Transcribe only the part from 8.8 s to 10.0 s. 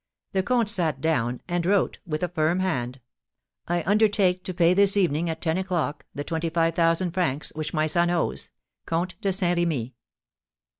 "COMTE DE SAINT REMY."